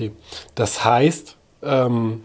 Okay. 0.00 0.12
Das 0.54 0.84
heißt, 0.84 1.36
ähm, 1.62 2.22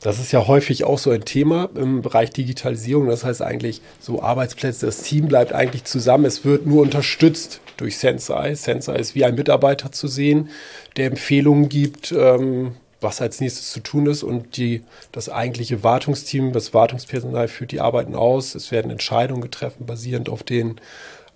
das 0.00 0.20
ist 0.20 0.30
ja 0.30 0.46
häufig 0.46 0.84
auch 0.84 0.98
so 0.98 1.10
ein 1.10 1.24
Thema 1.24 1.68
im 1.74 2.02
Bereich 2.02 2.30
Digitalisierung. 2.30 3.08
Das 3.08 3.24
heißt 3.24 3.42
eigentlich, 3.42 3.80
so 3.98 4.22
Arbeitsplätze, 4.22 4.86
das 4.86 5.02
Team 5.02 5.26
bleibt 5.26 5.52
eigentlich 5.52 5.84
zusammen. 5.84 6.24
Es 6.26 6.44
wird 6.44 6.66
nur 6.66 6.82
unterstützt 6.82 7.60
durch 7.76 7.98
Sensei. 7.98 8.54
Sensei 8.54 8.96
ist 8.96 9.16
wie 9.16 9.24
ein 9.24 9.34
Mitarbeiter 9.34 9.90
zu 9.90 10.06
sehen, 10.06 10.50
der 10.96 11.06
Empfehlungen 11.06 11.68
gibt, 11.68 12.12
ähm, 12.12 12.76
was 13.00 13.20
als 13.20 13.40
nächstes 13.40 13.72
zu 13.72 13.80
tun 13.80 14.06
ist. 14.06 14.22
Und 14.22 14.56
die, 14.56 14.84
das 15.10 15.28
eigentliche 15.28 15.82
Wartungsteam, 15.82 16.52
das 16.52 16.72
Wartungspersonal 16.72 17.48
führt 17.48 17.72
die 17.72 17.80
Arbeiten 17.80 18.14
aus. 18.14 18.54
Es 18.54 18.70
werden 18.70 18.92
Entscheidungen 18.92 19.42
getroffen, 19.42 19.86
basierend 19.86 20.28
auf 20.28 20.44
den 20.44 20.80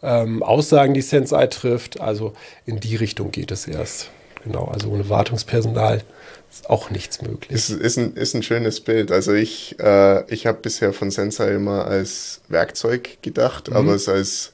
ähm, 0.02 0.44
Aussagen, 0.44 0.94
die 0.94 1.02
Sensei 1.02 1.48
trifft. 1.48 2.00
Also 2.00 2.34
in 2.64 2.78
die 2.78 2.94
Richtung 2.94 3.32
geht 3.32 3.50
es 3.50 3.66
erst. 3.66 4.10
Genau, 4.44 4.64
also 4.64 4.88
ohne 4.90 5.08
Wartungspersonal 5.08 6.02
ist 6.50 6.68
auch 6.68 6.90
nichts 6.90 7.22
möglich. 7.22 7.50
Ist, 7.50 7.70
ist, 7.70 7.96
ein, 7.96 8.14
ist 8.14 8.34
ein 8.34 8.42
schönes 8.42 8.80
Bild. 8.80 9.12
Also 9.12 9.32
ich, 9.32 9.76
äh, 9.78 10.24
ich 10.32 10.46
habe 10.46 10.58
bisher 10.60 10.92
von 10.92 11.10
Sensei 11.10 11.54
immer 11.54 11.84
als 11.84 12.40
Werkzeug 12.48 13.18
gedacht, 13.22 13.70
mhm. 13.70 13.76
aber 13.76 13.94
es 13.94 14.08
als 14.08 14.52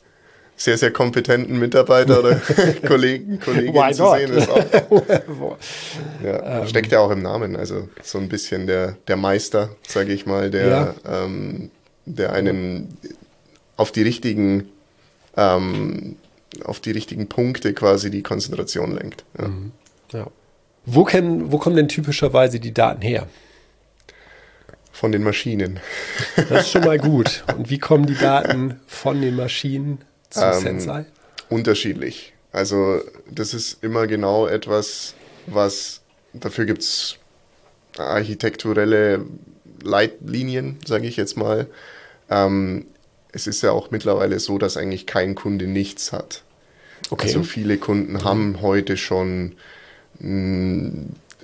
sehr, 0.56 0.78
sehr 0.78 0.90
kompetenten 0.90 1.58
Mitarbeiter 1.58 2.20
oder 2.20 2.40
Kollegen, 2.86 3.38
Kolleginnen 3.40 3.94
zu 3.94 4.10
sehen 4.10 4.32
ist 4.32 4.48
auch. 4.48 4.64
ja, 6.24 6.60
ähm, 6.60 6.68
steckt 6.68 6.92
ja 6.92 7.00
auch 7.00 7.10
im 7.10 7.22
Namen. 7.22 7.56
Also 7.56 7.88
so 8.02 8.18
ein 8.18 8.28
bisschen 8.28 8.66
der, 8.66 8.96
der 9.06 9.16
Meister, 9.16 9.70
sage 9.86 10.12
ich 10.12 10.24
mal, 10.24 10.50
der, 10.50 10.66
ja. 10.66 10.94
ähm, 11.24 11.70
der 12.06 12.32
einen 12.32 12.96
auf 13.76 13.92
die 13.92 14.02
richtigen 14.02 14.68
ähm, 15.36 16.16
auf 16.64 16.80
die 16.80 16.90
richtigen 16.90 17.28
Punkte 17.28 17.74
quasi 17.74 18.10
die 18.10 18.22
Konzentration 18.22 18.94
lenkt. 18.94 19.24
Ja. 19.38 19.48
Mhm. 19.48 19.72
ja. 20.12 20.26
Wo, 20.84 21.04
können, 21.04 21.50
wo 21.50 21.58
kommen 21.58 21.76
denn 21.76 21.88
typischerweise 21.88 22.60
die 22.60 22.72
Daten 22.72 23.02
her? 23.02 23.28
Von 24.92 25.12
den 25.12 25.24
Maschinen. 25.24 25.80
Das 26.48 26.66
ist 26.66 26.70
schon 26.70 26.84
mal 26.84 26.98
gut. 26.98 27.44
Und 27.56 27.68
wie 27.68 27.78
kommen 27.78 28.06
die 28.06 28.14
Daten 28.14 28.80
von 28.86 29.20
den 29.20 29.36
Maschinen 29.36 29.98
zu 30.30 30.40
ähm, 30.40 30.60
Sensei? 30.60 31.04
Unterschiedlich. 31.48 32.32
Also 32.52 33.02
das 33.30 33.52
ist 33.52 33.82
immer 33.82 34.06
genau 34.06 34.46
etwas, 34.46 35.14
was 35.46 36.00
dafür 36.32 36.64
gibt 36.64 36.82
es 36.82 37.18
architekturelle 37.98 39.26
Leitlinien, 39.82 40.78
sage 40.86 41.06
ich 41.06 41.16
jetzt 41.16 41.36
mal. 41.36 41.66
Ähm, 42.30 42.86
es 43.32 43.46
ist 43.46 43.62
ja 43.62 43.72
auch 43.72 43.90
mittlerweile 43.90 44.40
so, 44.40 44.58
dass 44.58 44.76
eigentlich 44.76 45.06
kein 45.06 45.34
Kunde 45.34 45.66
nichts 45.66 46.12
hat. 46.12 46.42
Okay. 47.10 47.26
Also 47.26 47.42
viele 47.42 47.78
Kunden 47.78 48.24
haben 48.24 48.60
heute 48.62 48.96
schon 48.96 49.54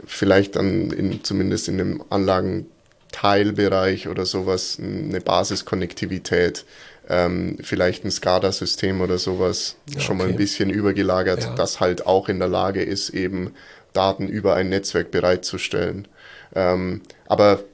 vielleicht 0.07 0.57
dann 0.57 0.91
in, 0.91 1.23
zumindest 1.25 1.69
in 1.69 1.79
dem 1.79 2.03
Anlagenteilbereich 2.11 4.09
oder 4.09 4.27
sowas 4.27 4.79
eine 4.81 5.21
Basiskonnektivität, 5.21 6.65
ähm, 7.09 7.59
vielleicht 7.63 8.05
ein 8.05 8.11
SCADA-System 8.11 9.01
oder 9.01 9.19
sowas 9.19 9.77
ja, 9.93 10.01
schon 10.01 10.17
mal 10.19 10.29
ein 10.29 10.37
bisschen 10.37 10.71
übergelagert, 10.71 11.45
ja. 11.45 11.55
das 11.55 11.81
halt 11.81 12.07
auch 12.07 12.29
in 12.29 12.39
der 12.39 12.49
Lage 12.49 12.83
ist, 12.83 13.11
eben 13.11 13.55
Daten 13.93 14.29
über 14.29 14.55
ein 14.55 14.69
Netzwerk 14.71 15.11
bereitzustellen. 15.11 16.09
Ähm, 16.55 17.03
aber 17.27 17.65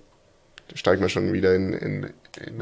steigen 0.75 1.03
wir 1.03 1.09
schon 1.09 1.33
wieder 1.33 1.55
in, 1.55 1.73
in, 1.73 2.07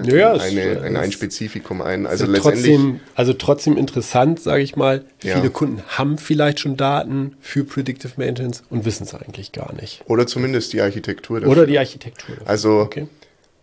ja, 0.04 0.34
eine, 0.34 0.62
in 0.86 0.96
ein 0.96 1.12
Spezifikum 1.12 1.82
ein. 1.82 2.06
Also 2.06 2.26
letztendlich. 2.26 2.74
Trotzdem, 2.74 3.00
also 3.14 3.32
trotzdem 3.32 3.76
interessant, 3.76 4.40
sage 4.40 4.62
ich 4.62 4.76
mal. 4.76 5.04
Viele 5.18 5.42
ja. 5.42 5.48
Kunden 5.48 5.82
haben 5.88 6.18
vielleicht 6.18 6.60
schon 6.60 6.76
Daten 6.76 7.36
für 7.40 7.64
Predictive 7.64 8.12
Maintenance 8.16 8.62
und 8.70 8.84
wissen 8.84 9.04
es 9.04 9.14
eigentlich 9.14 9.52
gar 9.52 9.74
nicht. 9.74 10.02
Oder 10.06 10.26
zumindest 10.26 10.72
die 10.72 10.80
Architektur 10.80 11.40
dafür. 11.40 11.52
Oder 11.52 11.66
die 11.66 11.78
Architektur. 11.78 12.36
Dafür. 12.36 12.48
Also 12.48 12.80
okay. 12.80 13.08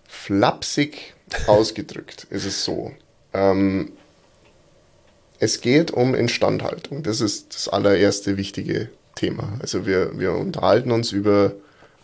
flapsig 0.08 1.14
ausgedrückt 1.48 2.28
ist 2.30 2.46
es 2.46 2.64
so. 2.64 2.92
Ähm, 3.34 3.92
es 5.40 5.62
geht 5.62 5.92
um 5.92 6.16
Instandhaltung. 6.16 7.04
Das 7.04 7.22
ist 7.22 7.56
das 7.56 7.68
allererste 7.68 8.38
wichtige 8.38 8.90
Thema. 9.16 9.54
Also 9.60 9.86
wir, 9.86 10.18
wir 10.20 10.34
unterhalten 10.34 10.92
uns 10.92 11.12
über 11.12 11.54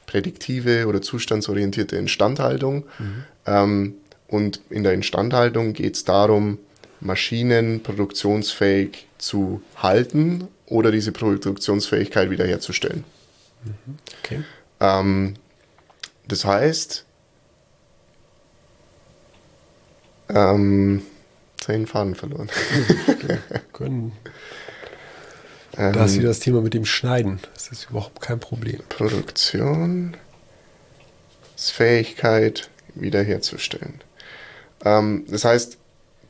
prädiktive 0.09 0.87
oder 0.87 1.03
zustandsorientierte 1.03 1.95
Instandhaltung. 1.95 2.85
Mhm. 2.97 3.23
Ähm, 3.45 3.93
und 4.27 4.59
in 4.71 4.83
der 4.83 4.93
Instandhaltung 4.93 5.73
geht 5.73 5.95
es 5.95 6.03
darum, 6.03 6.57
Maschinen 6.99 7.83
produktionsfähig 7.83 9.07
zu 9.19 9.61
halten 9.75 10.47
oder 10.65 10.91
diese 10.91 11.11
Produktionsfähigkeit 11.11 12.31
wiederherzustellen. 12.31 13.03
Mhm. 13.63 13.97
Okay. 14.23 14.43
Ähm, 14.79 15.35
das 16.27 16.43
heißt, 16.43 17.05
ähm, 20.29 21.03
zehn 21.57 21.85
Faden 21.85 22.15
verloren. 22.15 22.49
Können. 23.73 24.13
Ähm, 25.77 25.93
da 25.93 26.05
ist 26.05 26.17
wieder 26.17 26.29
das 26.29 26.39
Thema 26.39 26.61
mit 26.61 26.73
dem 26.73 26.85
Schneiden. 26.85 27.39
Das 27.53 27.69
ist 27.69 27.89
überhaupt 27.89 28.21
kein 28.21 28.39
Problem. 28.39 28.81
Produktion, 28.89 30.15
Fähigkeit 31.55 32.69
wiederherzustellen. 32.95 34.01
Ähm, 34.85 35.25
das 35.27 35.45
heißt, 35.45 35.77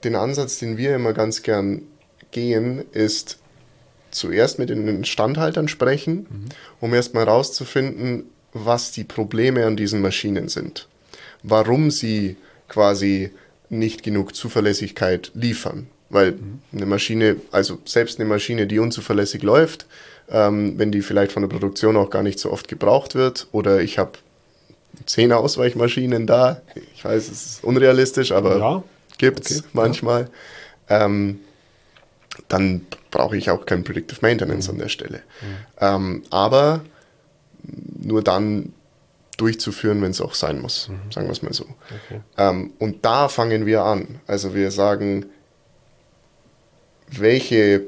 den 0.03 0.15
Ansatz, 0.15 0.59
den 0.59 0.77
wir 0.77 0.95
immer 0.95 1.13
ganz 1.13 1.43
gern 1.43 1.83
gehen, 2.31 2.85
ist 2.91 3.39
zuerst 4.11 4.59
mit 4.59 4.69
den 4.69 4.87
Instandhaltern 4.87 5.67
sprechen, 5.67 6.27
mhm. 6.29 6.45
um 6.79 6.93
erstmal 6.93 7.25
herauszufinden, 7.25 8.23
was 8.53 8.91
die 8.91 9.03
Probleme 9.03 9.65
an 9.65 9.77
diesen 9.77 10.01
Maschinen 10.01 10.49
sind. 10.49 10.87
Warum 11.43 11.91
sie 11.91 12.37
quasi 12.67 13.31
nicht 13.69 14.03
genug 14.03 14.35
Zuverlässigkeit 14.35 15.31
liefern. 15.35 15.87
Weil 16.09 16.39
eine 16.73 16.85
Maschine, 16.85 17.37
also 17.51 17.77
selbst 17.85 18.19
eine 18.19 18.27
Maschine, 18.27 18.65
die 18.67 18.79
unzuverlässig 18.79 19.43
läuft, 19.43 19.85
ähm, 20.29 20.77
wenn 20.77 20.91
die 20.91 21.01
vielleicht 21.01 21.31
von 21.31 21.43
der 21.43 21.49
Produktion 21.49 21.97
auch 21.97 22.09
gar 22.09 22.23
nicht 22.23 22.39
so 22.39 22.51
oft 22.51 22.67
gebraucht 22.67 23.15
wird, 23.15 23.47
oder 23.51 23.81
ich 23.81 23.99
habe 23.99 24.13
zehn 25.05 25.31
Ausweichmaschinen 25.31 26.27
da, 26.27 26.61
ich 26.95 27.05
weiß, 27.05 27.29
es 27.29 27.45
ist 27.45 27.63
unrealistisch, 27.63 28.31
aber 28.31 28.57
ja. 28.57 28.83
gibt 29.17 29.49
es 29.49 29.59
okay. 29.59 29.67
manchmal, 29.73 30.29
ja. 30.89 31.05
ähm, 31.05 31.39
dann 32.47 32.85
brauche 33.11 33.37
ich 33.37 33.49
auch 33.49 33.65
kein 33.65 33.83
Predictive 33.83 34.19
Maintenance 34.21 34.67
mhm. 34.67 34.73
an 34.73 34.79
der 34.79 34.89
Stelle. 34.89 35.17
Mhm. 35.17 35.55
Ähm, 35.79 36.23
aber 36.29 36.81
nur 38.01 38.23
dann 38.23 38.73
durchzuführen, 39.37 40.01
wenn 40.01 40.11
es 40.11 40.21
auch 40.21 40.33
sein 40.33 40.61
muss, 40.61 40.89
mhm. 40.89 41.11
sagen 41.11 41.27
wir 41.27 41.31
es 41.31 41.41
mal 41.41 41.53
so. 41.53 41.65
Okay. 41.65 42.21
Ähm, 42.37 42.73
und 42.79 43.05
da 43.05 43.29
fangen 43.29 43.65
wir 43.65 43.83
an. 43.83 44.19
Also 44.27 44.53
wir 44.53 44.71
sagen, 44.71 45.25
welche, 47.11 47.83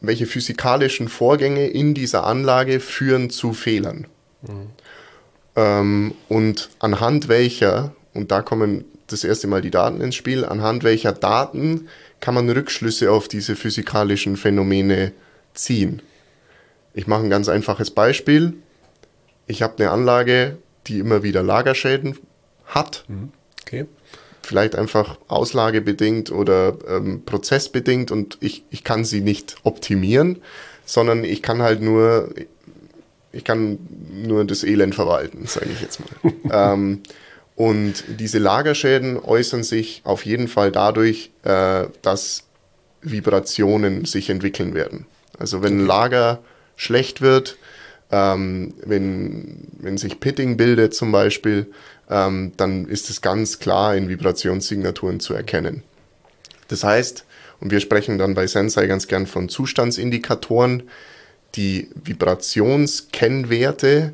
welche 0.00 0.26
physikalischen 0.26 1.08
Vorgänge 1.08 1.66
in 1.66 1.94
dieser 1.94 2.24
Anlage 2.24 2.80
führen 2.80 3.30
zu 3.30 3.52
Fehlern. 3.52 4.06
Mhm. 4.42 4.70
Ähm, 5.56 6.14
und 6.28 6.70
anhand 6.78 7.28
welcher, 7.28 7.94
und 8.14 8.30
da 8.30 8.42
kommen 8.42 8.84
das 9.06 9.24
erste 9.24 9.46
Mal 9.46 9.62
die 9.62 9.70
Daten 9.70 10.00
ins 10.00 10.16
Spiel, 10.16 10.44
anhand 10.44 10.84
welcher 10.84 11.12
Daten 11.12 11.88
kann 12.20 12.34
man 12.34 12.48
Rückschlüsse 12.50 13.10
auf 13.10 13.28
diese 13.28 13.56
physikalischen 13.56 14.36
Phänomene 14.36 15.12
ziehen. 15.54 16.02
Ich 16.92 17.06
mache 17.06 17.22
ein 17.22 17.30
ganz 17.30 17.48
einfaches 17.48 17.90
Beispiel. 17.90 18.54
Ich 19.46 19.62
habe 19.62 19.78
eine 19.78 19.90
Anlage, 19.90 20.58
die 20.86 20.98
immer 20.98 21.22
wieder 21.22 21.42
Lagerschäden 21.42 22.18
hat. 22.66 23.04
Mhm. 23.08 23.32
Okay 23.62 23.86
vielleicht 24.46 24.76
einfach 24.76 25.18
auslagebedingt 25.28 26.30
oder 26.30 26.78
ähm, 26.88 27.22
prozessbedingt 27.24 28.10
und 28.10 28.38
ich, 28.40 28.64
ich 28.70 28.84
kann 28.84 29.04
sie 29.04 29.20
nicht 29.20 29.56
optimieren, 29.62 30.40
sondern 30.84 31.24
ich 31.24 31.42
kann 31.42 31.62
halt 31.62 31.82
nur, 31.82 32.30
ich 33.32 33.44
kann 33.44 33.78
nur 34.10 34.44
das 34.44 34.64
Elend 34.64 34.94
verwalten, 34.94 35.46
sage 35.46 35.70
ich 35.72 35.80
jetzt 35.80 36.00
mal. 36.00 36.32
ähm, 36.74 37.02
und 37.56 38.04
diese 38.08 38.38
Lagerschäden 38.38 39.18
äußern 39.18 39.62
sich 39.62 40.02
auf 40.04 40.26
jeden 40.26 40.46
Fall 40.46 40.70
dadurch, 40.70 41.30
äh, 41.42 41.86
dass 42.02 42.44
Vibrationen 43.02 44.04
sich 44.04 44.30
entwickeln 44.30 44.74
werden. 44.74 45.06
Also 45.38 45.62
wenn 45.62 45.80
ein 45.80 45.86
Lager 45.86 46.40
schlecht 46.76 47.20
wird, 47.20 47.56
ähm, 48.10 48.74
wenn, 48.84 49.68
wenn 49.78 49.96
sich 49.98 50.18
Pitting 50.20 50.56
bildet 50.56 50.94
zum 50.94 51.12
Beispiel, 51.12 51.66
ähm, 52.08 52.52
dann 52.56 52.86
ist 52.86 53.10
es 53.10 53.20
ganz 53.20 53.58
klar 53.58 53.94
in 53.96 54.08
Vibrationssignaturen 54.08 55.20
zu 55.20 55.34
erkennen. 55.34 55.82
Das 56.68 56.84
heißt, 56.84 57.24
und 57.60 57.70
wir 57.70 57.80
sprechen 57.80 58.16
dann 58.18 58.34
bei 58.34 58.46
Sensei 58.46 58.86
ganz 58.86 59.08
gern 59.08 59.26
von 59.26 59.48
Zustandsindikatoren, 59.48 60.82
die 61.54 61.88
Vibrationskennwerte 61.94 64.12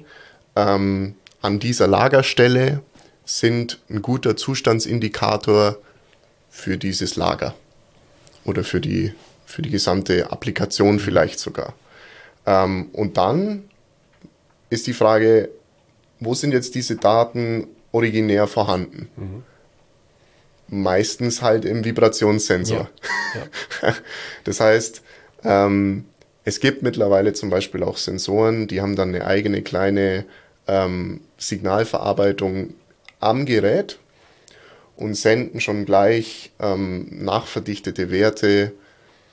ähm, 0.55 1.17
an 1.41 1.59
dieser 1.59 1.89
Lagerstelle 1.89 2.83
sind 3.25 3.81
ein 3.91 4.03
guter 4.03 4.37
Zustandsindikator 4.37 5.79
für 6.51 6.77
dieses 6.77 7.17
Lager 7.17 7.57
oder 8.45 8.63
für 8.63 8.81
die, 8.81 9.13
für 9.45 9.63
die 9.63 9.71
gesamte 9.71 10.31
Applikation 10.31 11.01
vielleicht 11.01 11.41
sogar. 11.41 11.75
Ähm, 12.47 12.91
und 12.93 13.17
dann 13.17 13.65
ist 14.73 14.87
die 14.87 14.95
Frage, 14.95 15.51
wo 16.19 16.33
sind 16.35 16.53
jetzt 16.53 16.75
diese 16.75 16.97
Daten 16.97 17.67
originär 17.93 18.47
vorhanden? 18.47 19.09
Mhm. 19.17 19.43
Meistens 20.69 21.43
halt 21.43 21.67
im 21.67 21.85
Vibrationssensor. 21.85 22.89
Ja. 23.35 23.41
Ja. 23.83 23.95
Das 24.45 24.61
heißt, 24.61 25.03
ähm, 25.45 26.07
es 26.45 26.59
gibt 26.59 26.83
mittlerweile 26.83 27.35
zum 27.35 27.51
Beispiel 27.51 27.83
auch 27.83 27.99
Sensoren, 27.99 28.67
die 28.67 28.81
haben 28.81 28.97
dann 28.97 29.11
eine 29.11 29.27
eigene 29.27 29.63
kleine 29.63 30.25
ähm, 30.67 31.21
Signalverarbeitung 31.37 32.75
am 33.21 33.45
Gerät 33.45 33.99
und 34.97 35.15
senden 35.15 35.61
schon 35.61 35.85
gleich 35.85 36.51
ähm, 36.59 37.09
nachverdichtete 37.11 38.11
Werte, 38.11 38.73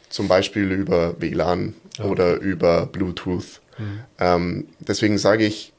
zum 0.09 0.27
Beispiel 0.27 0.71
über 0.71 1.19
WLAN 1.21 1.75
okay. 1.97 2.07
oder 2.07 2.35
über 2.35 2.85
Bluetooth. 2.85 3.61
Mhm. 3.79 3.99
Ähm, 4.19 4.67
deswegen 4.79 5.17
sage 5.17 5.45
ich, 5.45 5.73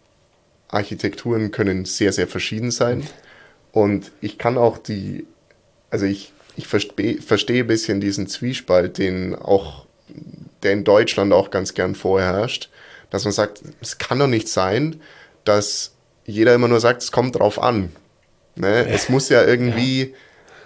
Architekturen 0.69 1.51
können 1.51 1.85
sehr, 1.85 2.13
sehr 2.13 2.27
verschieden 2.27 2.71
sein. 2.71 2.99
Mhm. 2.99 3.07
Und 3.73 4.13
ich 4.21 4.39
kann 4.39 4.59
auch 4.59 4.79
die, 4.79 5.27
also 5.91 6.07
ich, 6.07 6.33
ich 6.57 6.67
verstehe, 6.67 7.21
verstehe 7.21 7.65
ein 7.65 7.69
bisschen 7.69 8.01
diesen 8.01 8.27
Zwiespalt, 8.27 8.99
den 8.99 9.35
auch, 9.35 9.87
der 10.63 10.73
in 10.73 10.85
Deutschland 10.85 11.33
auch 11.33 11.51
ganz 11.51 11.75
gern 11.75 11.95
vorherrscht, 11.95 12.69
dass 13.11 13.25
man 13.25 13.33
sagt, 13.33 13.63
es 13.81 13.99
kann 13.99 14.19
doch 14.19 14.27
nicht 14.27 14.49
sein, 14.49 15.01
dass 15.45 15.93
jeder 16.27 16.55
immer 16.55 16.69
nur 16.69 16.81
sagt, 16.81 17.03
es 17.03 17.13
kommt 17.13 17.37
drauf 17.39 17.61
an. 17.63 17.91
Ne? 18.57 18.87
Es 18.91 19.09
muss 19.09 19.29
ja 19.29 19.45
irgendwie. 19.45 20.15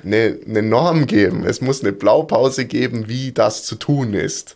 Eine, 0.02 0.38
eine, 0.46 0.60
Norm 0.60 1.06
geben. 1.06 1.46
Es 1.46 1.62
muss 1.62 1.81
eine 1.81 1.94
Blaupause 1.94 2.66
geben, 2.66 3.08
wie 3.08 3.32
das 3.32 3.64
zu 3.64 3.75
tun 3.76 4.12
ist. 4.12 4.54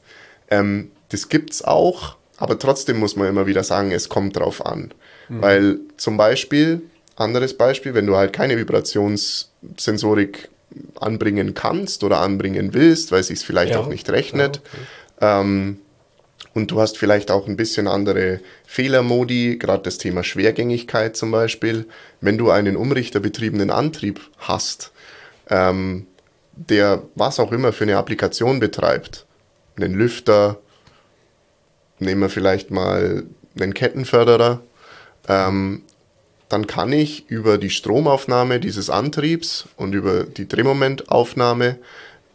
Ähm, 0.51 0.91
das 1.09 1.29
es 1.33 1.65
auch, 1.65 2.18
aber 2.39 2.59
trotzdem 2.59 2.99
muss 2.99 3.17
man 3.17 3.29
immer 3.29 3.47
wieder 3.47 3.65
sagen, 3.65 3.93
es 3.93 4.09
kommt 4.09 4.37
drauf 4.37 4.65
an. 4.65 4.93
Mhm. 5.29 5.43
Weil 5.43 5.79
zum 5.97 6.17
Beispiel, 6.17 6.83
anderes 7.17 7.55
Beispiel, 7.55 7.95
wenn 7.95 8.07
du 8.07 8.17
halt 8.17 8.33
keine 8.33 8.57
Vibrationssensorik 8.57 10.49
anbringen 11.01 11.55
kannst 11.55 12.05
oder 12.05 12.21
anbringen 12.21 12.75
willst, 12.75 13.11
weil 13.13 13.21
es 13.21 13.27
sich 13.27 13.41
vielleicht 13.41 13.73
ja. 13.73 13.81
auch 13.81 13.89
nicht 13.89 14.09
rechnet, 14.11 14.57
ja, 15.21 15.29
okay. 15.41 15.41
ähm, 15.43 15.79
und 16.55 16.71
du 16.71 16.81
hast 16.81 16.99
vielleicht 16.99 17.31
auch 17.31 17.47
ein 17.47 17.57
bisschen 17.57 17.87
andere 17.87 18.41
Fehlermodi, 18.67 19.59
gerade 19.59 19.83
das 19.83 19.99
Thema 19.99 20.25
Schwergängigkeit 20.25 21.17
zum 21.17 21.31
Beispiel. 21.31 21.87
Wenn 22.21 22.39
du 22.39 22.51
einen 22.51 22.77
umrichterbetriebenen 22.77 23.71
Antrieb 23.71 24.21
hast, 24.39 24.93
ähm, 25.51 26.07
der 26.53 27.03
was 27.15 27.39
auch 27.39 27.53
immer 27.53 27.73
für 27.73 27.85
eine 27.85 27.97
Applikation 27.97 28.59
betreibt, 28.59 29.27
einen 29.77 29.95
Lüfter, 29.95 30.59
nehmen 31.99 32.23
wir 32.23 32.31
vielleicht 32.31 32.71
mal 32.71 33.25
einen 33.59 33.75
Kettenförderer, 33.75 34.61
ähm, 35.29 35.83
dann 36.49 36.67
kann 36.67 36.93
ich 36.93 37.29
über 37.29 37.59
die 37.59 37.71
Stromaufnahme 37.71 38.61
dieses 38.61 38.89
Antriebs 38.89 39.67
und 39.77 39.93
über 39.93 40.25
die 40.25 40.49
Drehmomentaufnahme 40.49 41.79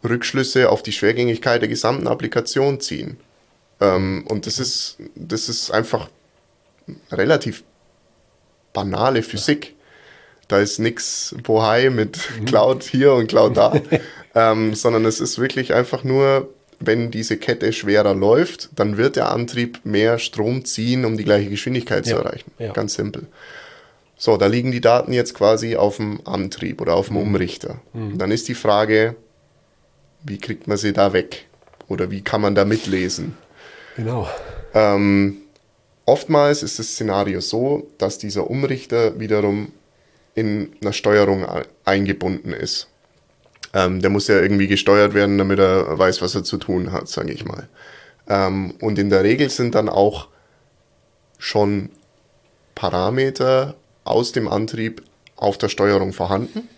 Rückschlüsse 0.04 0.70
auf 0.70 0.82
die 0.82 0.92
Schwergängigkeit 0.92 1.62
der 1.62 1.68
gesamten 1.68 2.06
Applikation 2.06 2.80
ziehen. 2.80 3.16
Ähm, 3.80 4.24
und 4.28 4.46
das 4.46 4.58
ist, 4.58 4.98
das 5.14 5.48
ist 5.48 5.70
einfach 5.70 6.08
relativ 7.10 7.64
banale 8.72 9.22
Physik. 9.22 9.74
Da 10.46 10.58
ist 10.58 10.78
nichts 10.78 11.34
Bohai 11.42 11.90
mit 11.90 12.18
mhm. 12.38 12.44
Cloud 12.44 12.84
hier 12.84 13.14
und 13.14 13.28
Cloud 13.28 13.56
da, 13.56 13.80
ähm, 14.34 14.74
sondern 14.74 15.04
es 15.06 15.20
ist 15.20 15.38
wirklich 15.38 15.74
einfach 15.74 16.04
nur, 16.04 16.53
wenn 16.86 17.10
diese 17.10 17.36
Kette 17.36 17.72
schwerer 17.72 18.14
läuft, 18.14 18.70
dann 18.76 18.96
wird 18.96 19.16
der 19.16 19.30
Antrieb 19.30 19.80
mehr 19.84 20.18
Strom 20.18 20.64
ziehen, 20.64 21.04
um 21.04 21.16
die 21.16 21.24
gleiche 21.24 21.50
Geschwindigkeit 21.50 22.06
ja. 22.06 22.16
zu 22.16 22.22
erreichen. 22.22 22.50
Ja. 22.58 22.72
Ganz 22.72 22.94
simpel. 22.94 23.26
So, 24.16 24.36
da 24.36 24.46
liegen 24.46 24.72
die 24.72 24.80
Daten 24.80 25.12
jetzt 25.12 25.34
quasi 25.34 25.76
auf 25.76 25.96
dem 25.96 26.20
Antrieb 26.26 26.80
oder 26.80 26.94
auf 26.94 27.08
dem 27.08 27.16
mhm. 27.16 27.22
Umrichter. 27.22 27.80
Mhm. 27.92 28.18
Dann 28.18 28.30
ist 28.30 28.48
die 28.48 28.54
Frage, 28.54 29.16
wie 30.22 30.38
kriegt 30.38 30.66
man 30.66 30.76
sie 30.76 30.92
da 30.92 31.12
weg? 31.12 31.46
Oder 31.88 32.10
wie 32.10 32.22
kann 32.22 32.40
man 32.40 32.54
da 32.54 32.64
mitlesen? 32.64 33.36
Genau. 33.96 34.28
Ähm, 34.72 35.38
oftmals 36.06 36.62
ist 36.62 36.78
das 36.78 36.88
Szenario 36.88 37.40
so, 37.40 37.88
dass 37.98 38.18
dieser 38.18 38.48
Umrichter 38.50 39.20
wiederum 39.20 39.72
in 40.34 40.72
einer 40.80 40.92
Steuerung 40.92 41.46
eingebunden 41.84 42.52
ist. 42.52 42.88
Ähm, 43.74 44.00
der 44.00 44.10
muss 44.10 44.28
ja 44.28 44.40
irgendwie 44.40 44.68
gesteuert 44.68 45.14
werden, 45.14 45.36
damit 45.36 45.58
er 45.58 45.98
weiß, 45.98 46.22
was 46.22 46.34
er 46.34 46.44
zu 46.44 46.56
tun 46.58 46.92
hat, 46.92 47.08
sage 47.08 47.32
ich 47.32 47.44
mal. 47.44 47.68
Ähm, 48.28 48.74
und 48.80 48.98
in 48.98 49.10
der 49.10 49.24
Regel 49.24 49.50
sind 49.50 49.74
dann 49.74 49.88
auch 49.88 50.28
schon 51.38 51.90
Parameter 52.74 53.74
aus 54.04 54.32
dem 54.32 54.48
Antrieb 54.48 55.02
auf 55.36 55.58
der 55.58 55.68
Steuerung 55.68 56.12
vorhanden. 56.12 56.68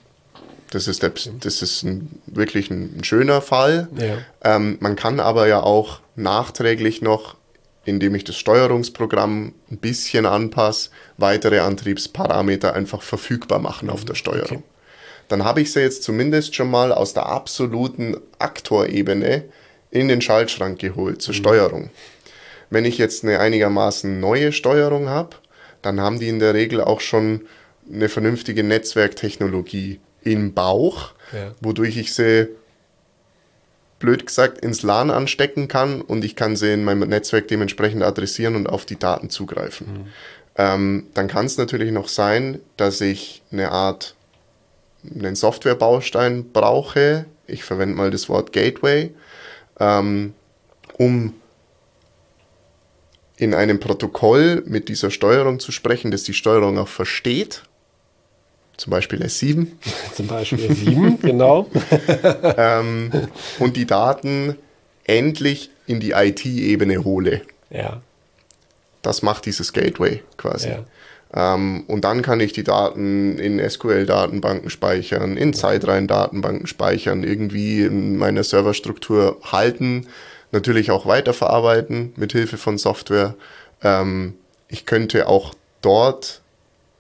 Das 0.71 0.89
ist, 0.89 1.03
der, 1.03 1.13
das 1.41 1.63
ist 1.63 1.85
ein, 1.85 2.21
wirklich 2.27 2.71
ein, 2.71 3.05
schöner 3.05 3.41
Fall. 3.41 3.89
Ja. 3.97 4.57
Ähm, 4.57 4.79
man 4.81 4.97
kann 4.97 5.21
aber 5.21 5.47
ja 5.47 5.63
auch 5.63 6.01
nachträglich 6.17 7.03
noch, 7.03 7.37
indem 7.85 8.15
ich 8.15 8.25
das 8.25 8.37
Steuerungsprogramm 8.37 9.53
ein 9.71 9.79
bisschen 9.79 10.27
anpasse, 10.27 10.91
weitere 11.19 11.61
Antriebsparameter 11.61 12.75
einfach 12.75 13.03
verfügbar 13.03 13.61
machen 13.61 13.87
mhm. 13.87 13.93
auf 13.93 14.05
der 14.05 14.15
Steuerung. 14.15 14.59
Okay. 14.59 14.76
Dann 15.29 15.45
habe 15.45 15.61
ich 15.61 15.73
sie 15.73 15.81
jetzt 15.81 16.03
zumindest 16.03 16.55
schon 16.55 16.71
mal 16.71 16.93
aus 16.93 17.15
der 17.15 17.27
absoluten 17.27 18.17
Aktorebene 18.39 19.45
in 19.91 20.09
den 20.09 20.21
Schaltschrank 20.21 20.79
geholt 20.79 21.23
zur 21.23 21.35
mhm. 21.35 21.39
Steuerung. 21.39 21.91
Wenn 22.71 22.85
ich 22.85 22.99
jetzt 22.99 23.25
eine 23.25 23.39
einigermaßen 23.39 24.21
neue 24.21 24.53
Steuerung 24.53 25.09
habe, 25.09 25.37
dann 25.83 26.01
haben 26.01 26.19
die 26.19 26.29
in 26.29 26.39
der 26.39 26.55
Regel 26.55 26.81
auch 26.81 27.01
schon 27.01 27.43
eine 27.93 28.09
vernünftige 28.09 28.65
Netzwerktechnologie 28.65 30.01
im 30.23 30.53
Bauch, 30.53 31.13
ja. 31.33 31.53
wodurch 31.61 31.97
ich 31.97 32.13
sie 32.15 32.49
blöd 33.99 34.27
gesagt 34.27 34.59
ins 34.59 34.83
LAN 34.83 35.11
anstecken 35.11 35.69
kann 35.69 36.03
und 36.03 36.25
ich 36.25 36.37
kann 36.37 36.57
sie 36.57 36.73
in 36.73 36.85
meinem 36.85 37.09
Netzwerk 37.09 37.49
dementsprechend 37.49 38.03
adressieren 38.03 38.57
und 38.57 38.69
auf 38.69 38.85
die 38.85 38.99
Daten 38.99 39.31
zugreifen. 39.31 39.87
Mhm. 39.87 40.07
Ähm, 40.59 41.07
dann 41.15 41.29
kann 41.29 41.47
es 41.47 41.57
natürlich 41.57 41.93
noch 41.93 42.09
sein, 42.09 42.61
dass 42.77 43.01
ich 43.01 43.43
eine 43.53 43.71
Art 43.71 44.15
einen 45.15 45.37
Softwarebaustein 45.37 46.53
brauche. 46.53 47.27
Ich 47.47 47.65
verwende 47.65 47.97
mal 47.97 48.11
das 48.11 48.29
Wort 48.29 48.53
Gateway, 48.53 49.11
ähm, 49.79 50.35
um 50.99 51.35
in 53.37 53.55
einem 53.55 53.81
Protokoll 53.81 54.63
mit 54.67 54.89
dieser 54.89 55.11
Steuerung 55.11 55.61
zu 55.61 55.71
sprechen, 55.71 56.11
das 56.11 56.23
die 56.23 56.35
Steuerung 56.35 56.79
auch 56.79 56.89
versteht 56.89 57.63
zum 58.77 58.91
Beispiel 58.91 59.23
S7. 59.23 59.67
Zum 60.15 60.27
Beispiel 60.27 60.59
S7, 60.59 61.21
genau. 61.21 61.69
ähm, 62.57 63.11
und 63.59 63.77
die 63.77 63.87
Daten 63.87 64.57
endlich 65.05 65.71
in 65.87 66.01
die 66.01 66.13
IT-Ebene 66.13 67.05
hole. 67.05 67.43
Ja. 67.71 68.03
Das 69.03 69.23
macht 69.23 69.47
dieses 69.47 69.73
Gateway 69.73 70.23
quasi. 70.37 70.69
Ja. 70.69 70.85
Ähm, 71.35 71.85
und 71.87 72.05
dann 72.05 72.23
kann 72.23 72.41
ich 72.41 72.53
die 72.53 72.65
Daten 72.65 73.39
in 73.39 73.59
SQL-Datenbanken 73.59 74.71
speichern, 74.71 75.37
in 75.37 75.55
Zeitreihen-Datenbanken 75.55 76.67
speichern, 76.67 77.25
irgendwie 77.25 77.83
in 77.83 78.17
meiner 78.17 78.45
Serverstruktur 78.45 79.39
halten, 79.43 80.07
natürlich 80.53 80.91
auch 80.91 81.07
weiterverarbeiten 81.07 82.13
mit 82.17 82.33
Hilfe 82.33 82.57
von 82.57 82.79
Software. 82.79 83.35
Ähm, 83.83 84.35
ich 84.69 84.87
könnte 84.87 85.29
auch 85.29 85.55
dort 85.83 86.43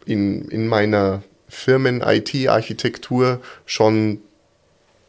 in, 0.04 0.48
in 0.48 0.68
meiner 0.68 1.22
Firmen-IT-Architektur 1.48 3.40
schon 3.64 4.20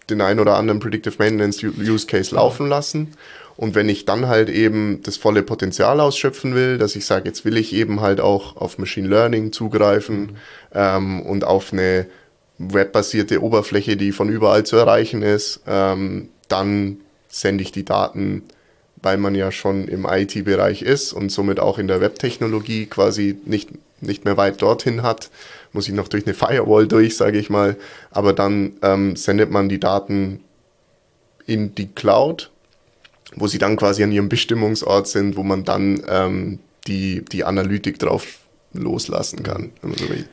den 0.10 0.22
ein 0.22 0.40
oder 0.40 0.56
anderen 0.56 0.80
Predictive 0.80 1.16
Maintenance 1.18 1.62
Use 1.64 2.08
Case 2.08 2.34
laufen 2.34 2.68
lassen. 2.70 3.14
Und 3.58 3.74
wenn 3.74 3.90
ich 3.90 4.06
dann 4.06 4.28
halt 4.28 4.50
eben 4.50 5.02
das 5.04 5.18
volle 5.18 5.42
Potenzial 5.42 6.00
ausschöpfen 6.00 6.54
will, 6.54 6.78
dass 6.78 6.96
ich 6.96 7.06
sage, 7.06 7.28
jetzt 7.28 7.44
will 7.44 7.58
ich 7.58 7.74
eben 7.74 8.02
halt 8.02 8.22
auch 8.22 8.56
auf 8.56 8.78
Machine 8.78 9.08
Learning 9.08 9.52
zugreifen 9.52 10.20
mhm. 10.20 10.36
ähm, 10.74 11.22
und 11.24 11.44
auf 11.44 11.74
eine 11.74 12.06
webbasierte 12.60 13.42
Oberfläche, 13.42 13.98
die 13.98 14.12
von 14.12 14.30
überall 14.30 14.64
zu 14.64 14.78
erreichen 14.78 15.24
ist, 15.24 15.62
ähm, 15.68 16.30
dann 16.48 16.98
sende 17.30 17.64
ich 17.64 17.72
die 17.72 17.86
Daten, 17.86 18.44
weil 19.02 19.18
man 19.18 19.36
ja 19.36 19.52
schon 19.52 19.88
im 19.88 20.06
IT-Bereich 20.06 20.84
ist 20.84 21.14
und 21.14 21.32
somit 21.32 21.60
auch 21.60 21.80
in 21.80 21.88
der 21.88 22.00
Webtechnologie 22.00 22.86
quasi 22.86 23.38
nicht, 23.46 23.70
nicht 24.02 24.24
mehr 24.24 24.38
weit 24.38 24.62
dorthin 24.62 25.02
hat, 25.02 25.30
muss 25.74 25.88
ich 25.88 25.94
noch 25.94 26.08
durch 26.08 26.26
eine 26.26 26.34
Firewall 26.36 26.88
durch, 26.88 27.18
sage 27.18 27.38
ich 27.40 27.50
mal. 27.50 27.76
Aber 28.12 28.34
dann 28.34 28.74
ähm, 28.82 29.16
sendet 29.16 29.52
man 29.52 29.70
die 29.70 29.80
Daten 29.80 30.42
in 31.46 31.76
die 31.76 31.88
Cloud, 31.88 32.52
wo 33.36 33.48
sie 33.48 33.58
dann 33.58 33.76
quasi 33.76 34.04
an 34.04 34.12
ihrem 34.12 34.30
Bestimmungsort 34.30 35.08
sind, 35.08 35.36
wo 35.36 35.44
man 35.44 35.64
dann 35.64 36.02
ähm, 36.08 36.60
die, 36.88 37.24
die 37.26 37.44
Analytik 37.44 38.00
drauf 38.00 38.40
loslassen 38.74 39.44
kann, 39.44 39.72
wenn 39.82 39.92
man 39.92 40.00
so 40.00 40.10
will. 40.10 40.26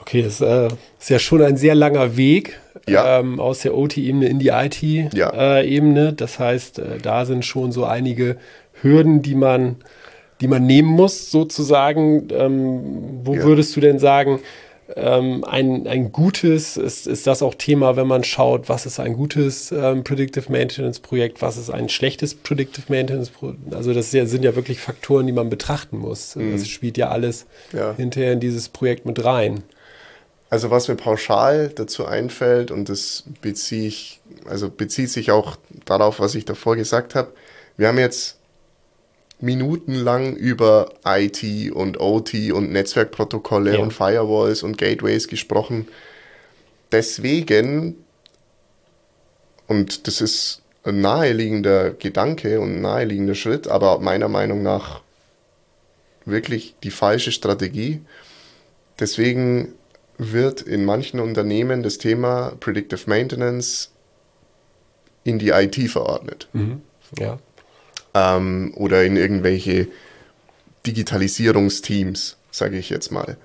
Okay, 0.00 0.22
das 0.22 0.40
äh, 0.40 0.68
ist 0.98 1.10
ja 1.10 1.18
schon 1.18 1.42
ein 1.42 1.56
sehr 1.56 1.74
langer 1.74 2.16
Weg 2.16 2.58
ja. 2.88 3.20
ähm, 3.20 3.38
aus 3.38 3.60
der 3.60 3.76
OT-Ebene 3.76 4.28
in 4.28 4.38
die 4.38 4.48
IT-Ebene. 4.48 5.10
Ja. 5.14 6.08
Äh, 6.08 6.12
das 6.14 6.38
heißt, 6.38 6.78
äh, 6.78 6.98
da 6.98 7.26
sind 7.26 7.44
schon 7.44 7.70
so 7.70 7.84
einige 7.84 8.36
Hürden, 8.80 9.22
die 9.22 9.34
man 9.34 9.76
die 10.40 10.48
man 10.48 10.66
nehmen 10.66 10.88
muss, 10.88 11.30
sozusagen. 11.30 12.28
Ähm, 12.32 13.20
wo 13.24 13.34
ja. 13.34 13.42
würdest 13.42 13.76
du 13.76 13.80
denn 13.80 13.98
sagen, 13.98 14.40
ähm, 14.96 15.44
ein, 15.44 15.86
ein 15.86 16.12
gutes, 16.12 16.76
ist, 16.76 17.06
ist 17.06 17.26
das 17.26 17.42
auch 17.42 17.54
Thema, 17.54 17.96
wenn 17.96 18.06
man 18.06 18.24
schaut, 18.24 18.68
was 18.68 18.86
ist 18.86 18.98
ein 18.98 19.14
gutes 19.14 19.72
ähm, 19.72 20.04
Predictive 20.04 20.50
Maintenance 20.50 21.00
Projekt, 21.00 21.42
was 21.42 21.56
ist 21.56 21.70
ein 21.70 21.88
schlechtes 21.88 22.34
Predictive 22.34 22.86
Maintenance 22.88 23.30
Projekt? 23.30 23.74
Also 23.74 23.92
das 23.94 24.12
ja, 24.12 24.26
sind 24.26 24.44
ja 24.44 24.56
wirklich 24.56 24.80
Faktoren, 24.80 25.26
die 25.26 25.32
man 25.32 25.50
betrachten 25.50 25.98
muss. 25.98 26.36
Mhm. 26.36 26.52
Das 26.52 26.68
spielt 26.68 26.96
ja 26.96 27.10
alles 27.10 27.46
ja. 27.72 27.94
hinterher 27.96 28.32
in 28.32 28.40
dieses 28.40 28.68
Projekt 28.68 29.06
mit 29.06 29.24
rein. 29.24 29.62
Also 30.48 30.70
was 30.70 30.88
mir 30.88 30.96
pauschal 30.96 31.68
dazu 31.68 32.06
einfällt, 32.06 32.72
und 32.72 32.88
das 32.88 33.24
beziehe 33.40 33.86
ich, 33.86 34.20
also 34.46 34.68
bezieht 34.68 35.10
sich 35.10 35.30
auch 35.30 35.56
darauf, 35.84 36.18
was 36.18 36.34
ich 36.34 36.44
davor 36.44 36.74
gesagt 36.74 37.14
habe, 37.14 37.32
wir 37.76 37.86
haben 37.86 37.98
jetzt 37.98 38.39
minutenlang 39.42 40.36
über 40.36 40.92
IT 41.04 41.72
und 41.72 42.00
OT 42.00 42.52
und 42.52 42.72
Netzwerkprotokolle 42.72 43.74
ja. 43.74 43.80
und 43.80 43.92
Firewalls 43.92 44.62
und 44.62 44.78
Gateways 44.78 45.28
gesprochen. 45.28 45.88
Deswegen, 46.92 47.96
und 49.66 50.06
das 50.06 50.20
ist 50.20 50.62
ein 50.84 51.00
naheliegender 51.00 51.90
Gedanke 51.90 52.60
und 52.60 52.76
ein 52.76 52.80
naheliegender 52.80 53.34
Schritt, 53.34 53.68
aber 53.68 53.98
meiner 54.00 54.28
Meinung 54.28 54.62
nach 54.62 55.02
wirklich 56.24 56.74
die 56.82 56.90
falsche 56.90 57.32
Strategie. 57.32 58.00
Deswegen 58.98 59.74
wird 60.18 60.60
in 60.60 60.84
manchen 60.84 61.20
Unternehmen 61.20 61.82
das 61.82 61.98
Thema 61.98 62.52
Predictive 62.60 63.08
Maintenance 63.08 63.90
in 65.24 65.38
die 65.38 65.50
IT 65.50 65.76
verordnet. 65.90 66.48
Mhm. 66.52 66.82
Ja 67.18 67.38
ähm, 68.14 68.72
oder 68.76 69.04
in 69.04 69.16
irgendwelche 69.16 69.88
Digitalisierungsteams, 70.86 72.36
sage 72.50 72.78
ich 72.78 72.90
jetzt 72.90 73.12
mal. 73.12 73.36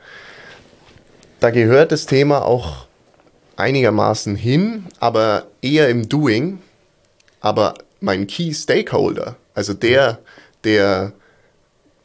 Da 1.39 1.51
gehört 1.51 1.91
das 1.91 2.05
Thema 2.05 2.45
auch 2.45 2.87
einigermaßen 3.57 4.35
hin, 4.35 4.85
aber 4.99 5.47
eher 5.61 5.89
im 5.89 6.09
Doing. 6.09 6.59
Aber 7.41 7.75
mein 7.99 8.27
Key 8.27 8.53
Stakeholder, 8.53 9.35
also 9.53 9.73
der, 9.73 10.19
der 10.63 11.13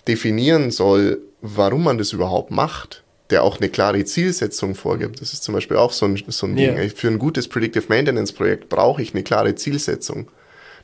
definieren 0.07 0.71
soll, 0.71 1.19
warum 1.40 1.85
man 1.85 1.99
das 1.99 2.12
überhaupt 2.12 2.50
macht, 2.50 3.02
der 3.31 3.45
auch 3.45 3.59
eine 3.59 3.69
klare 3.69 4.05
Zielsetzung 4.05 4.75
vorgibt. 4.75 5.21
Das 5.21 5.33
ist 5.33 5.43
zum 5.43 5.55
Beispiel 5.55 5.76
auch 5.76 5.93
so 5.93 6.07
ein, 6.07 6.23
so 6.29 6.47
ein 6.47 6.59
yeah. 6.59 6.75
Ding. 6.75 6.90
Für 6.90 7.09
ein 7.09 7.19
gutes 7.19 7.49
Predictive 7.49 7.85
Maintenance 7.88 8.33
Projekt 8.33 8.69
brauche 8.69 9.00
ich 9.00 9.14
eine 9.14 9.23
klare 9.23 9.55
Zielsetzung. 9.55 10.29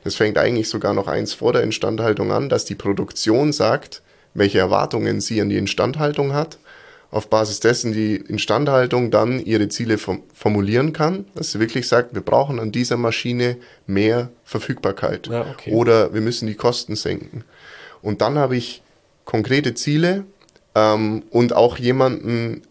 Das 0.03 0.15
fängt 0.15 0.37
eigentlich 0.37 0.69
sogar 0.69 0.93
noch 0.93 1.07
eins 1.07 1.33
vor 1.33 1.53
der 1.53 1.63
Instandhaltung 1.63 2.31
an, 2.31 2.49
dass 2.49 2.65
die 2.65 2.75
Produktion 2.75 3.51
sagt, 3.51 4.01
welche 4.33 4.59
Erwartungen 4.59 5.21
sie 5.21 5.41
an 5.41 5.49
die 5.49 5.57
Instandhaltung 5.57 6.33
hat. 6.33 6.57
Auf 7.09 7.29
Basis 7.29 7.61
dessen 7.61 7.93
die 7.93 8.17
Instandhaltung 8.17 9.11
dann 9.11 9.39
ihre 9.39 9.69
Ziele 9.69 9.97
formulieren 9.97 10.91
kann, 10.91 11.25
dass 11.35 11.53
sie 11.53 11.59
wirklich 11.59 11.87
sagt, 11.87 12.13
wir 12.13 12.21
brauchen 12.21 12.59
an 12.59 12.71
dieser 12.71 12.97
Maschine 12.97 13.57
mehr 13.85 14.29
Verfügbarkeit 14.43 15.27
ja, 15.27 15.45
okay. 15.49 15.71
oder 15.71 16.13
wir 16.13 16.21
müssen 16.21 16.47
die 16.47 16.55
Kosten 16.55 16.95
senken. 16.95 17.45
Und 18.01 18.21
dann 18.21 18.37
habe 18.37 18.57
ich 18.57 18.81
konkrete 19.23 19.73
Ziele 19.73 20.25
ähm, 20.75 21.23
und 21.31 21.53
auch 21.53 21.77
jemanden, 21.77 22.61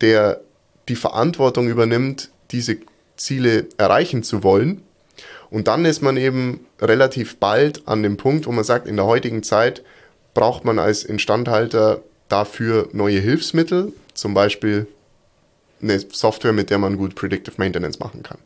der 0.00 0.40
die 0.88 0.96
Verantwortung 0.96 1.68
übernimmt, 1.68 2.30
diese 2.50 2.78
Ziele 3.16 3.66
erreichen 3.78 4.22
zu 4.22 4.42
wollen 4.42 4.82
und 5.50 5.68
dann 5.68 5.84
ist 5.84 6.02
man 6.02 6.16
eben 6.16 6.66
relativ 6.80 7.36
bald 7.36 7.86
an 7.86 8.02
dem 8.02 8.16
Punkt, 8.16 8.46
wo 8.46 8.52
man 8.52 8.64
sagt, 8.64 8.86
in 8.86 8.96
der 8.96 9.06
heutigen 9.06 9.42
Zeit 9.42 9.82
braucht 10.34 10.64
man 10.64 10.78
als 10.78 11.04
Instandhalter 11.04 12.02
dafür 12.28 12.88
neue 12.92 13.20
Hilfsmittel, 13.20 13.92
zum 14.14 14.34
Beispiel 14.34 14.86
eine 15.80 16.00
Software, 16.00 16.52
mit 16.52 16.70
der 16.70 16.78
man 16.78 16.96
gut 16.96 17.14
Predictive 17.14 17.56
Maintenance 17.58 17.98
machen 17.98 18.22
kann. 18.22 18.38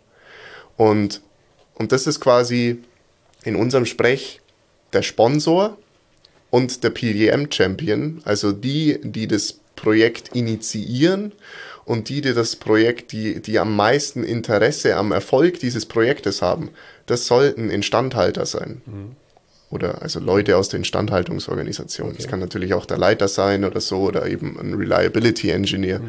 Und, 0.77 1.21
und 1.75 1.93
das 1.93 2.07
ist 2.07 2.21
quasi 2.21 2.83
in 3.45 3.57
unserem 3.57 3.87
Sprech 3.87 4.41
der 4.93 5.03
Sponsor 5.03 5.77
und 6.51 6.83
der 6.83 6.91
PDM-Champion, 6.91 8.23
also 8.25 8.53
die, 8.53 8.99
die 9.03 9.29
das 9.29 9.61
Projekt 9.77 10.35
initiieren 10.35 11.33
und 11.85 12.09
die, 12.09 12.21
die 12.21 12.35
das 12.35 12.57
Projekt, 12.57 13.13
die, 13.13 13.41
die 13.41 13.59
am 13.59 13.75
meisten 13.75 14.23
Interesse 14.23 14.97
am 14.97 15.13
Erfolg 15.13 15.61
dieses 15.61 15.87
Projektes 15.87 16.43
haben, 16.43 16.71
das 17.07 17.27
sollten 17.27 17.71
Instandhalter 17.71 18.47
sein. 18.47 18.83
Mhm. 18.87 19.17
Oder 19.71 20.03
also 20.03 20.19
Leute 20.19 20.57
aus 20.57 20.69
der 20.69 20.79
Instandhaltungsorganisation. 20.79 22.09
Okay. 22.09 22.17
Das 22.19 22.27
kann 22.29 22.41
natürlich 22.41 22.75
auch 22.75 22.87
der 22.87 22.99
Leiter 22.99 23.29
sein 23.29 23.65
oder 23.65 23.81
so 23.81 24.01
oder 24.01 24.27
eben 24.27 24.59
ein 24.59 24.75
Reliability 24.75 25.51
Engineer. 25.51 26.01
Mhm. 26.01 26.09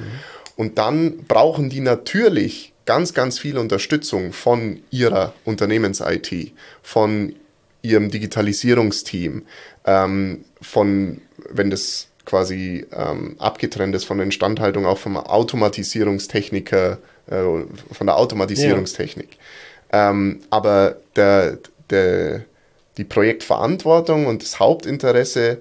Und 0.56 0.78
dann 0.78 1.26
brauchen 1.28 1.70
die 1.70 1.80
natürlich 1.80 2.74
ganz, 2.86 3.14
ganz 3.14 3.40
viel 3.40 3.58
Unterstützung 3.58 4.34
von 4.34 4.82
ihrer 4.90 5.34
Unternehmens-IT, 5.46 6.52
von 6.82 7.36
ihrem 7.82 8.12
Digitalisierungsteam, 8.12 9.44
ähm, 9.86 10.46
von, 10.62 11.22
wenn 11.50 11.70
das 11.70 12.08
quasi 12.26 12.86
ähm, 12.94 13.36
abgetrennt 13.40 13.96
ist 13.96 14.06
von 14.06 14.18
der 14.18 14.26
Instandhaltung, 14.26 14.86
auch 14.86 14.98
vom 14.98 15.18
Automatisierungstechniker, 15.18 16.98
äh, 17.28 17.44
von 17.92 18.08
der 18.08 18.18
Automatisierungstechnik. 18.18 19.38
Ja. 19.92 20.12
Ähm, 20.12 20.42
aber 20.50 20.98
der, 21.16 21.58
der, 21.90 22.42
die 22.98 23.04
Projektverantwortung 23.04 24.28
und 24.28 24.42
das 24.44 24.60
Hauptinteresse 24.60 25.60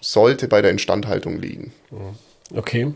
sollte 0.00 0.48
bei 0.48 0.60
der 0.60 0.70
Instandhaltung 0.70 1.40
liegen. 1.40 1.72
Okay. 2.54 2.92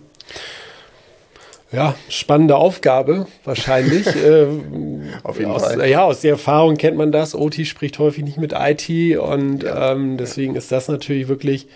Ja, 1.71 1.95
spannende 2.09 2.57
Aufgabe 2.57 3.27
wahrscheinlich. 3.45 4.07
ähm, 4.25 5.03
Auf 5.23 5.39
jeden 5.39 5.51
aus, 5.51 5.63
Fall. 5.63 5.89
Ja, 5.89 6.05
aus 6.05 6.21
der 6.21 6.33
Erfahrung 6.33 6.77
kennt 6.77 6.97
man 6.97 7.13
das. 7.13 7.35
OT 7.35 7.67
spricht 7.67 7.99
häufig 7.99 8.25
nicht 8.25 8.39
mit 8.39 8.55
IT 8.55 9.19
und 9.19 9.63
ja. 9.63 9.93
ähm, 9.93 10.17
deswegen 10.17 10.57
ist 10.57 10.73
das 10.73 10.89
natürlich 10.89 11.29
wirklich 11.29 11.69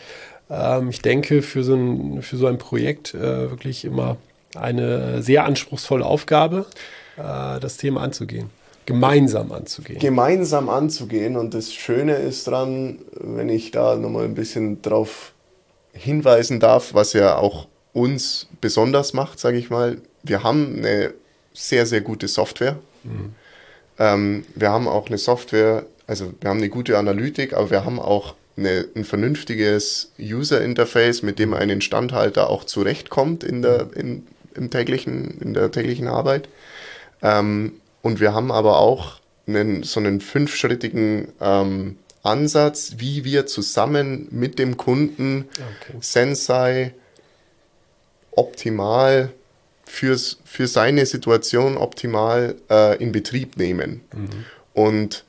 ähm, 0.53 0.91
ich 0.91 1.01
denke, 1.01 1.43
für 1.43 1.65
so 1.65 1.75
ein, 1.75 2.23
für 2.23 2.37
so 2.37 2.47
ein 2.47 2.59
Projekt 2.59 3.15
äh, 3.15 3.51
wirklich 3.51 3.85
immer 3.85 4.19
eine 4.55 5.23
sehr 5.23 5.47
anspruchsvolle 5.47 6.05
Aufgabe, 6.05 6.67
äh, 7.17 7.59
das 7.59 7.79
Thema 7.79 8.03
anzugehen. 8.03 8.51
Gemeinsam 8.85 9.53
anzugehen. 9.53 10.01
Gemeinsam 10.01 10.69
anzugehen. 10.69 11.37
Und 11.37 11.55
das 11.55 11.73
Schöne 11.73 12.17
ist 12.17 12.49
dran, 12.49 12.99
wenn 13.13 13.49
ich 13.49 13.71
da 13.71 13.97
nochmal 13.97 14.25
ein 14.25 14.35
bisschen 14.35 14.83
drauf 14.83 15.33
hinweisen 15.93 16.61
darf, 16.61 16.93
was 16.93 17.13
ja 17.13 17.37
auch 17.37 17.69
uns 17.93 18.49
besonders 18.61 19.13
macht, 19.13 19.39
sage 19.39 19.57
ich 19.57 19.71
mal. 19.71 19.99
Wir 20.23 20.43
haben 20.43 20.79
eine 20.79 21.15
sehr, 21.55 21.87
sehr 21.87 22.01
gute 22.01 22.29
Software. 22.29 22.77
Mhm. 23.05 23.35
Ähm, 23.99 24.45
wir 24.55 24.71
haben 24.71 24.89
auch 24.89 25.07
eine 25.07 25.19
Software, 25.19 25.87
also 26.07 26.33
wir 26.41 26.51
haben 26.51 26.59
eine 26.59 26.69
gute 26.69 26.99
Analytik, 26.99 27.53
aber 27.53 27.71
wir 27.71 27.85
haben 27.85 28.01
auch 28.01 28.35
eine, 28.57 28.87
ein 28.95 29.05
vernünftiges 29.05 30.13
User-Interface, 30.19 31.23
mit 31.23 31.39
dem 31.39 31.55
ein 31.55 31.71
Instandhalter 31.71 32.51
auch 32.51 32.65
zurechtkommt 32.65 33.45
in 33.45 33.63
der, 33.63 33.89
in, 33.95 34.27
im 34.55 34.71
täglichen, 34.71 35.39
in 35.41 35.55
der 35.55 35.71
täglichen 35.71 36.09
Arbeit. 36.09 36.49
Ähm, 37.23 37.75
und 38.03 38.21
wir 38.21 38.35
haben 38.35 38.51
aber 38.51 38.79
auch 38.79 39.21
einen, 39.47 39.83
so 39.83 40.01
einen 40.01 40.21
fünfschrittigen 40.21 41.29
ähm, 41.41 41.97
Ansatz, 42.23 42.95
wie 42.99 43.25
wir 43.25 43.47
zusammen 43.47 44.29
mit 44.31 44.59
dem 44.59 44.77
Kunden 44.77 45.49
okay. 45.55 45.97
Sensei 46.01 46.95
optimal 48.31 49.33
fürs, 49.85 50.39
für 50.45 50.67
seine 50.67 51.07
Situation 51.07 51.77
optimal 51.77 52.55
äh, 52.71 53.03
in 53.03 53.13
Betrieb 53.13 53.57
nehmen. 53.57 54.03
Mhm. 54.15 54.45
Und 54.73 55.25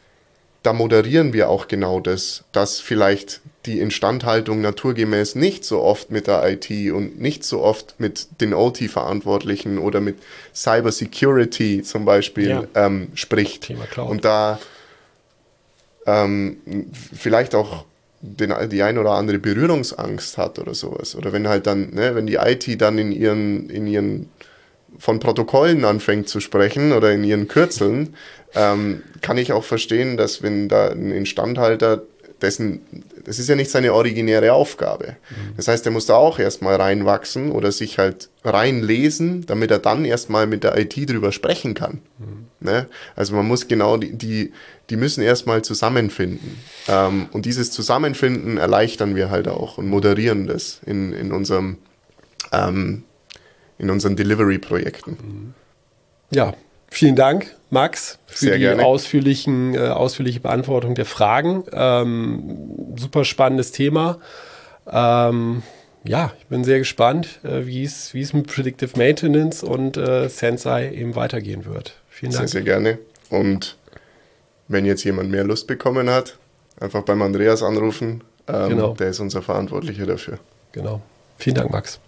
da 0.64 0.74
moderieren 0.74 1.34
wir 1.34 1.50
auch 1.50 1.68
genau 1.68 2.00
das, 2.00 2.46
dass 2.54 2.80
vielleicht 2.80 3.42
die 3.66 3.80
Instandhaltung 3.80 4.62
naturgemäß 4.62 5.36
nicht 5.36 5.66
so 5.66 5.82
oft 5.82 6.10
mit 6.10 6.28
der 6.28 6.50
IT 6.50 6.70
und 6.92 7.20
nicht 7.20 7.44
so 7.44 7.62
oft 7.62 8.00
mit 8.00 8.42
den 8.42 8.54
OT-Verantwortlichen 8.54 9.78
oder 9.78 10.00
mit 10.00 10.18
Cybersecurity 10.56 11.84
zum 11.84 12.06
Beispiel 12.06 12.50
ja. 12.50 12.64
ähm, 12.76 13.10
spricht. 13.14 13.64
Thema 13.64 13.86
Cloud. 13.86 14.10
Und 14.10 14.26
da 14.26 14.60
ähm, 16.06 16.58
vielleicht 17.14 17.56
auch 17.56 17.86
den, 18.22 18.54
die 18.70 18.84
ein 18.84 18.98
oder 18.98 19.12
andere 19.12 19.40
Berührungsangst 19.40 20.38
hat 20.38 20.60
oder 20.60 20.74
sowas. 20.74 21.16
Oder 21.16 21.34
wenn 21.34 21.48
halt 21.48 21.68
dann, 21.68 21.94
ne, 21.94 22.16
wenn 22.16 22.26
die 22.26 22.36
IT 22.36 22.82
dann 22.82 22.98
in 22.98 23.12
ihren, 23.12 23.70
in 23.70 23.86
ihren 23.86 24.30
von 24.98 25.20
Protokollen 25.20 25.86
anfängt 25.86 26.30
zu 26.30 26.40
sprechen 26.40 26.92
oder 26.94 27.12
in 27.12 27.24
ihren 27.24 27.48
Kürzeln, 27.48 28.16
ähm, 28.56 29.04
kann 29.22 29.38
ich 29.38 29.52
auch 29.52 29.64
verstehen, 29.64 30.18
dass 30.18 30.44
wenn 30.44 30.70
da 30.70 30.90
ein 30.90 31.12
Instandhalter 31.12 32.04
dessen, 32.44 32.82
das 33.26 33.40
ist 33.40 33.50
ja 33.50 33.56
nicht 33.56 33.72
seine 33.72 33.94
originäre 33.94 34.54
Aufgabe. 34.54 35.16
Mhm. 35.30 35.56
Das 35.58 35.68
heißt, 35.68 35.86
er 35.86 35.92
muss 35.92 36.06
da 36.06 36.16
auch 36.16 36.38
erstmal 36.38 36.76
reinwachsen 36.76 37.52
oder 37.52 37.72
sich 37.72 37.98
halt 37.98 38.30
reinlesen, 38.44 39.46
damit 39.46 39.72
er 39.72 39.80
dann 39.80 40.06
erstmal 40.06 40.46
mit 40.46 40.64
der 40.64 40.78
IT 40.78 41.10
drüber 41.10 41.32
sprechen 41.32 41.74
kann. 41.74 42.00
Mhm. 42.20 42.48
Ne? 42.60 42.88
Also 43.16 43.34
man 43.34 43.48
muss 43.48 43.68
genau, 43.68 43.98
die, 43.98 44.14
die, 44.14 44.52
die 44.90 44.98
müssen 44.98 45.24
erstmal 45.24 45.64
zusammenfinden. 45.64 46.60
Ähm, 46.88 47.28
und 47.32 47.46
dieses 47.46 47.72
Zusammenfinden 47.72 48.58
erleichtern 48.58 49.16
wir 49.16 49.30
halt 49.30 49.48
auch 49.48 49.78
und 49.78 49.88
moderieren 49.88 50.46
das 50.46 50.82
in, 50.86 51.14
in, 51.14 51.32
unserem, 51.32 51.78
ähm, 52.52 53.04
in 53.78 53.90
unseren 53.90 54.16
Delivery-Projekten. 54.16 55.54
Ja, 56.32 56.54
vielen 56.90 57.16
Dank, 57.16 57.56
Max, 57.70 58.20
für 58.26 58.38
Sehr 58.46 58.54
die 58.56 58.62
gerne. 58.62 58.84
ausführlichen, 58.86 59.76
äh, 59.76 59.90
ausführliche 59.90 60.40
Beantwortung 60.40 60.96
der 60.96 61.06
Fragen. 61.06 61.64
Ähm, 61.72 62.96
super 62.98 63.26
spannendes 63.26 63.72
Thema. 63.72 64.20
Ähm, 64.92 65.64
ja, 66.04 66.34
ich 66.40 66.46
bin 66.48 66.64
sehr 66.64 66.80
gespannt, 66.80 67.40
äh, 67.44 67.66
wie 67.66 67.84
es 67.84 68.14
mit 68.34 68.48
Predictive 68.48 68.98
Maintenance 68.98 69.64
und 69.64 69.96
äh, 69.98 70.28
Sensei 70.30 70.92
eben 70.92 71.16
weitergehen 71.16 71.66
wird. 71.66 71.96
Vielen 72.10 72.32
Sehr, 72.32 72.42
Dank. 72.42 72.50
sehr 72.50 72.62
gerne. 72.62 73.00
Und 73.30 73.78
wenn 74.68 74.86
jetzt 74.86 75.04
jemand 75.04 75.32
mehr 75.32 75.44
Lust 75.44 75.68
bekommen 75.68 76.10
hat, 76.10 76.38
einfach 76.80 77.04
beim 77.04 77.22
Andreas 77.22 77.64
anrufen. 77.64 78.24
Ähm, 78.48 78.70
Genau. 78.70 78.94
Der 78.96 79.08
ist 79.10 79.20
unser 79.22 79.42
Verantwortlicher 79.42 80.06
dafür. 80.06 80.38
Genau. 80.74 81.02
Vielen 81.38 81.56
Dank, 81.56 81.72
Max. 81.72 82.00